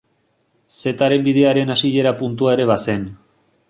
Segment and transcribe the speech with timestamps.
[0.77, 3.09] Zetaren Bidearen hasiera puntua ere bazen.